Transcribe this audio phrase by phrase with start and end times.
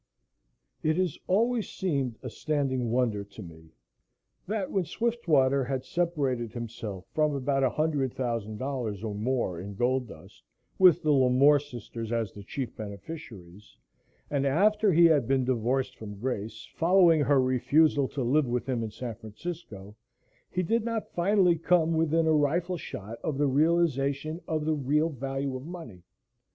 [0.81, 3.69] IT HAS always seemed a standing wonder to me
[4.47, 10.41] that when Swiftwater had separated himself from about $100,000 or more in gold dust
[10.79, 13.77] with the Lamore sisters as the chief beneficiaries,
[14.31, 18.81] and after he had been divorced from Grace, following her refusal to live with him
[18.83, 19.95] in San Francisco,
[20.49, 25.09] he did not finally come within a rifle shot of the realization of the real
[25.11, 26.01] value of money.